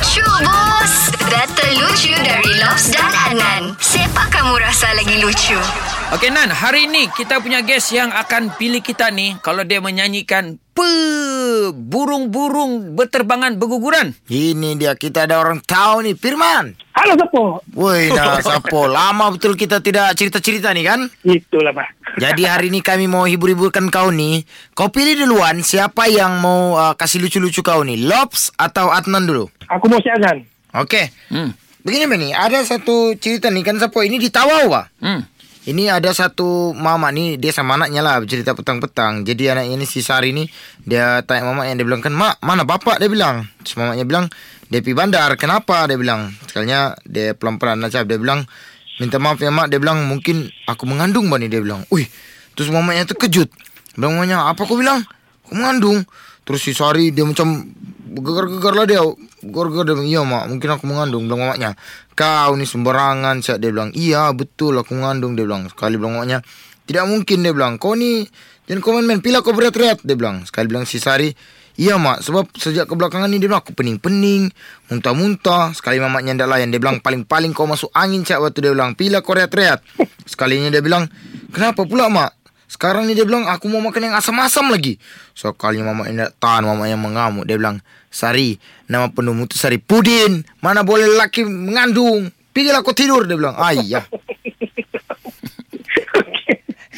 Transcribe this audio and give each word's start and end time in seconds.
Lucu 0.00 0.24
bos 0.24 1.12
Data 1.28 1.66
lucu 1.76 2.08
dari 2.24 2.56
Lobs 2.56 2.88
dan 2.88 3.12
Anan 3.12 3.76
Siapa 3.76 4.32
kamu 4.32 4.56
rasa 4.56 4.96
lagi 4.96 5.20
lucu? 5.20 5.60
Okey 6.16 6.32
Nan, 6.32 6.48
hari 6.48 6.88
ni 6.88 7.04
kita 7.12 7.36
punya 7.44 7.60
guest 7.60 7.92
yang 7.92 8.08
akan 8.08 8.56
pilih 8.56 8.80
kita 8.80 9.12
ni 9.12 9.36
kalau 9.44 9.60
dia 9.60 9.76
menyanyikan 9.84 10.56
pe 10.72 10.88
burung-burung 11.76 12.96
berterbangan 12.96 13.60
berguguran. 13.60 14.16
Ini 14.32 14.80
dia 14.80 14.96
kita 14.96 15.28
ada 15.28 15.36
orang 15.36 15.60
tahu 15.60 16.08
nih 16.08 16.16
Firman. 16.16 16.80
Halo 17.10 17.26
Sopo. 17.26 17.42
Woi 17.74 18.06
nah 18.14 18.38
Sapo 18.38 18.86
Lama 18.86 19.34
betul 19.34 19.58
kita 19.58 19.82
tidak 19.82 20.14
cerita-cerita 20.14 20.70
nih 20.70 20.86
kan? 20.86 21.00
Itulah 21.26 21.74
Pak. 21.74 22.14
Jadi 22.22 22.46
hari 22.46 22.70
ini 22.70 22.86
kami 22.86 23.10
mau 23.10 23.26
hibur-hiburkan 23.26 23.90
kau 23.90 24.14
nih 24.14 24.46
Kau 24.78 24.94
pilih 24.94 25.18
duluan 25.18 25.58
siapa 25.58 26.06
yang 26.06 26.38
mau 26.38 26.78
uh, 26.78 26.94
kasih 26.94 27.18
lucu-lucu 27.18 27.66
kau 27.66 27.82
nih 27.82 27.98
Lobs 28.06 28.54
atau 28.54 28.94
Adnan 28.94 29.26
dulu? 29.26 29.50
Aku 29.66 29.90
mau 29.90 29.98
siaran. 29.98 30.46
Oke 30.70 31.10
Hmm. 31.34 31.50
Begini 31.82 32.06
Bani 32.06 32.30
Ada 32.30 32.62
satu 32.62 33.18
cerita 33.18 33.50
nih 33.50 33.66
kan 33.66 33.74
Sapo 33.82 34.06
Ini 34.06 34.14
di 34.14 34.30
Tawau 34.30 34.70
Pak. 34.70 35.02
Hmm. 35.02 35.26
Ini 35.66 35.90
ada 35.90 36.14
satu 36.14 36.70
mama 36.78 37.10
nih 37.10 37.42
Dia 37.42 37.50
sama 37.50 37.74
anaknya 37.74 38.06
lah 38.06 38.22
Bercerita 38.22 38.54
petang-petang. 38.54 39.26
Jadi 39.26 39.50
anaknya 39.50 39.82
ini 39.82 39.86
si 39.86 39.98
Sari 39.98 40.30
nih 40.30 40.46
Dia 40.86 41.26
tanya 41.26 41.50
mama 41.50 41.66
yang 41.66 41.74
Dia 41.74 41.86
bilang 41.90 42.06
kan 42.06 42.14
Mak 42.14 42.38
mana 42.38 42.62
bapak? 42.62 43.02
Dia 43.02 43.10
bilang. 43.10 43.50
Terus 43.66 43.74
mamanya 43.82 44.06
bilang 44.06 44.30
Dia 44.70 44.78
pergi 44.78 44.94
bandar. 44.94 45.34
Kenapa? 45.34 45.90
Dia 45.90 45.98
bilang 45.98 46.30
Sekalinya 46.50 46.98
dia 47.06 47.30
pelan-pelan 47.38 47.78
aja 47.86 48.02
Dia 48.02 48.18
bilang 48.18 48.42
Minta 48.98 49.22
maaf 49.22 49.38
ya 49.38 49.54
mak. 49.54 49.70
Dia 49.70 49.78
bilang 49.78 50.10
mungkin 50.10 50.50
Aku 50.66 50.90
mengandung 50.90 51.30
Bani 51.30 51.46
Dia 51.46 51.62
bilang. 51.62 51.86
Wih 51.94 52.10
Terus 52.58 52.74
mamanya 52.74 53.06
terkejut 53.06 53.46
Bilang 53.94 54.18
mamanya 54.18 54.50
Apa 54.50 54.66
kau 54.66 54.74
bilang? 54.74 55.06
Aku 55.46 55.54
mengandung. 55.54 56.02
Terus 56.42 56.60
si 56.66 56.74
Sari 56.74 57.14
dia 57.14 57.22
macam 57.22 57.70
Gegar-gegar 58.10 58.74
lah 58.74 58.86
dia. 58.90 58.98
Gegar-gegar 59.46 59.86
dia 59.86 59.94
bilang 59.94 60.10
Iya 60.10 60.20
mak 60.26 60.44
mungkin 60.50 60.68
aku 60.74 60.84
mengandung 60.90 61.30
Bilang 61.30 61.40
mamanya 61.46 61.70
Kau 62.18 62.58
ni 62.58 62.66
sembarangan 62.66 63.38
Siap 63.46 63.62
dia 63.62 63.70
bilang. 63.70 63.94
Iya 63.94 64.34
betul 64.34 64.74
aku 64.74 64.98
mengandung 64.98 65.38
Dia 65.38 65.46
bilang. 65.46 65.70
Sekali 65.70 65.94
bilang 65.94 66.18
mamanya 66.18 66.42
Tidak 66.90 67.06
mungkin 67.06 67.46
dia 67.46 67.54
bilang. 67.54 67.78
Kau 67.78 67.94
ni 67.94 68.26
Jangan 68.66 68.82
kau 68.82 68.90
main-main 68.98 69.22
Pilih 69.22 69.46
kau 69.46 69.54
berat-berat 69.54 70.02
Dia 70.02 70.18
bilang. 70.18 70.42
Sekali 70.42 70.66
bilang 70.66 70.82
si 70.82 70.98
Sari 70.98 71.30
Iya 71.80 71.96
mak 71.96 72.20
Sebab 72.20 72.52
sejak 72.60 72.84
kebelakangan 72.84 73.32
ni 73.32 73.40
Dia 73.40 73.48
bilang 73.48 73.64
aku 73.64 73.72
pening-pening 73.72 74.52
Muntah-muntah 74.92 75.72
Sekali 75.72 75.96
mamaknya 75.96 76.36
ndak 76.36 76.48
layan 76.52 76.68
Dia 76.68 76.76
bilang 76.76 77.00
paling-paling 77.00 77.56
kau 77.56 77.64
masuk 77.64 77.88
angin 77.96 78.20
Cak 78.20 78.44
waktu 78.44 78.68
dia 78.68 78.76
bilang 78.76 78.92
Pilih 78.92 79.24
kau 79.24 79.32
rehat-rehat 79.32 79.80
Sekalinya 80.30 80.68
dia 80.68 80.84
bilang 80.84 81.08
Kenapa 81.56 81.88
pula 81.88 82.12
mak 82.12 82.36
sekarang 82.70 83.10
ni 83.10 83.18
dia 83.18 83.26
bilang 83.26 83.50
aku 83.50 83.66
mau 83.66 83.82
makan 83.82 84.08
yang 84.08 84.14
asam-asam 84.14 84.70
lagi. 84.70 84.94
So 85.34 85.50
kali 85.50 85.82
mama 85.82 86.06
ini 86.06 86.22
tak 86.22 86.38
tahan 86.38 86.70
mama 86.70 86.86
yang 86.86 87.02
mengamuk. 87.02 87.42
Dia 87.42 87.58
bilang, 87.58 87.82
Sari, 88.14 88.62
nama 88.86 89.10
penuhmu 89.10 89.50
tu 89.50 89.58
Sari 89.58 89.82
Pudin. 89.82 90.46
Mana 90.62 90.86
boleh 90.86 91.10
lelaki 91.10 91.42
mengandung. 91.42 92.30
Pergilah 92.54 92.86
kau 92.86 92.94
tidur. 92.94 93.26
Dia 93.26 93.34
bilang, 93.34 93.58
ayah. 93.58 94.06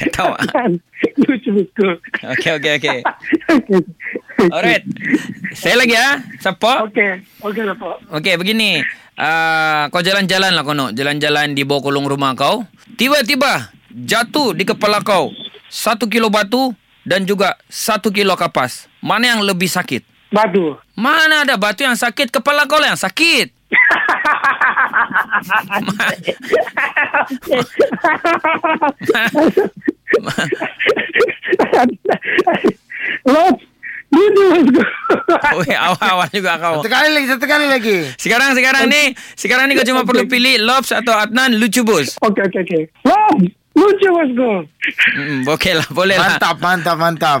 Ketawa. 0.00 0.42
Kan? 0.42 0.82
Lucu 1.22 1.50
betul. 1.54 2.02
Okey 2.24 2.50
okey 2.58 2.72
okey. 2.82 2.98
Alright. 4.48 4.88
Saya 5.52 5.76
lagi 5.76 5.92
ya. 5.92 6.24
Siapa? 6.40 6.88
Okey. 6.88 7.20
Okey 7.44 7.62
Sopo. 7.68 8.00
Okey 8.16 8.40
begini. 8.40 8.80
Uh, 9.20 9.92
kau 9.92 10.00
jalan-jalan 10.00 10.56
lah 10.56 10.64
kono. 10.64 10.96
Jalan-jalan 10.96 11.52
di 11.52 11.68
bawah 11.68 11.92
kolong 11.92 12.08
rumah 12.08 12.32
kau. 12.32 12.64
Tiba-tiba 12.96 13.68
jatuh 13.92 14.56
di 14.56 14.64
kepala 14.64 15.04
kau. 15.04 15.28
Satu 15.68 16.08
kilo 16.08 16.32
batu 16.32 16.72
dan 17.04 17.28
juga 17.28 17.60
satu 17.68 18.08
kilo 18.08 18.32
kapas. 18.32 18.88
Mana 19.04 19.36
yang 19.36 19.44
lebih 19.44 19.68
sakit? 19.68 20.32
Badu. 20.32 20.80
Mana 20.96 21.44
ada 21.44 21.60
batu 21.60 21.84
yang 21.84 21.98
sakit? 21.98 22.32
Kepala 22.32 22.64
kau 22.64 22.80
lah 22.80 22.96
yang 22.96 23.00
sakit. 23.00 23.52
Weh, 35.60 35.76
awal-awal 35.86 36.28
juga 36.32 36.56
kau. 36.56 36.80
Satu 36.80 36.88
kali 36.88 37.08
lagi, 37.12 37.26
satu 37.28 37.46
kali 37.46 37.66
lagi. 37.68 37.96
Sekarang 38.16 38.56
sekarang 38.56 38.88
ni, 38.88 39.12
sekarang 39.36 39.64
ni 39.68 39.76
kau 39.76 39.84
cuma 39.84 40.08
perlu 40.08 40.24
pilih 40.24 40.56
Lobs 40.64 40.90
atau 40.96 41.12
Adnan 41.12 41.60
lucu 41.60 41.84
bos. 41.84 42.16
Okey 42.24 42.42
okey 42.48 42.60
okey. 42.64 42.82
Lot. 43.04 43.60
Lucu 43.70 44.08
bosku. 44.12 44.50
Hmm, 45.14 45.40
okey 45.46 45.72
lah, 45.78 45.86
boleh 45.94 46.16
lah. 46.18 46.36
Mantap, 46.36 46.56
mantap, 46.58 46.96
mantap. 46.98 47.40